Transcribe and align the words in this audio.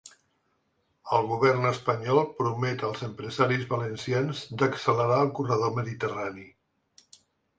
El 1.17 1.27
govern 1.31 1.67
espanyol 1.71 2.21
promet 2.39 2.85
als 2.87 3.03
empresaris 3.09 3.67
valencians 3.73 4.41
d’accelerar 4.61 5.21
el 5.27 5.31
corredor 5.41 5.77
mediterrani. 5.79 6.49